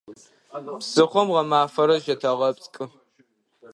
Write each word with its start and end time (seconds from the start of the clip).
Псыхъом 0.81 1.27
гъэмафэрэ 1.33 1.95
зыщытэгъэпскӏы. 1.97 2.83